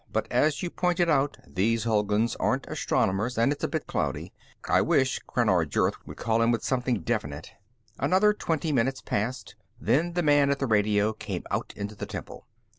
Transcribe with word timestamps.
"But 0.11 0.25
as 0.31 0.63
you 0.63 0.71
pointed 0.71 1.11
out, 1.11 1.37
these 1.47 1.83
Hulguns 1.83 2.35
aren't 2.39 2.65
astronomers, 2.65 3.37
and 3.37 3.51
it's 3.51 3.63
a 3.63 3.67
bit 3.67 3.85
cloudy. 3.85 4.33
I 4.67 4.81
wish 4.81 5.19
Crannar 5.29 5.63
Jurth 5.65 5.93
would 6.07 6.17
call 6.17 6.41
in 6.41 6.49
with 6.49 6.63
something 6.63 7.01
definite." 7.01 7.51
Another 7.99 8.33
twenty 8.33 8.71
minutes 8.71 9.01
passed. 9.01 9.55
Then 9.79 10.13
the 10.13 10.23
man 10.23 10.49
at 10.49 10.57
the 10.57 10.65
radio 10.65 11.13
came 11.13 11.43
out 11.51 11.71
into 11.75 11.93
the 11.93 12.07
temple. 12.07 12.47